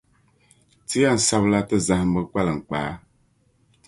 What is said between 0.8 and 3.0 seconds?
Ti yɛn sabi la ti zahimbu kpalinkpaa.